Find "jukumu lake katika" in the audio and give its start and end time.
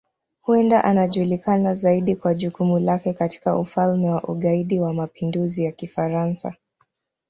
2.33-3.57